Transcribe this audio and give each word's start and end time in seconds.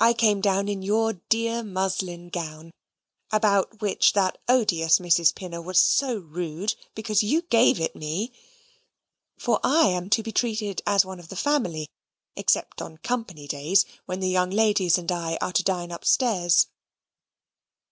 I 0.00 0.14
came 0.14 0.40
down 0.40 0.66
in 0.66 0.82
your 0.82 1.12
dear 1.28 1.62
muslin 1.62 2.28
gown 2.28 2.72
(about 3.30 3.80
which 3.80 4.12
that 4.14 4.36
odious 4.48 4.98
Mrs. 4.98 5.32
Pinner 5.32 5.62
was 5.62 5.80
so 5.80 6.16
rude, 6.16 6.74
because 6.96 7.22
you 7.22 7.42
gave 7.42 7.78
it 7.78 7.94
me); 7.94 8.32
for 9.38 9.60
I 9.62 9.90
am 9.90 10.10
to 10.10 10.24
be 10.24 10.32
treated 10.32 10.82
as 10.88 11.04
one 11.04 11.20
of 11.20 11.28
the 11.28 11.36
family, 11.36 11.88
except 12.34 12.82
on 12.82 12.96
company 12.98 13.46
days, 13.46 13.84
when 14.06 14.18
the 14.18 14.28
young 14.28 14.50
ladies 14.50 14.98
and 14.98 15.12
I 15.12 15.38
are 15.40 15.52
to 15.52 15.62
dine 15.62 15.92
upstairs. 15.92 16.66